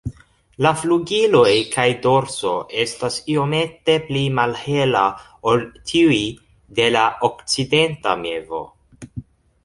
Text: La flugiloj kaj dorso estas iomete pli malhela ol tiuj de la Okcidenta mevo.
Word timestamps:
La 0.65 0.69
flugiloj 0.83 1.49
kaj 1.73 1.83
dorso 2.05 2.53
estas 2.83 3.17
iomete 3.33 3.97
pli 4.07 4.23
malhela 4.39 5.03
ol 5.51 5.61
tiuj 5.91 6.17
de 6.79 6.87
la 6.95 7.03
Okcidenta 7.29 8.15
mevo. 8.23 8.63